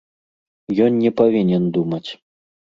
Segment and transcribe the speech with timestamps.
[0.87, 2.05] Ён не павінен думаць.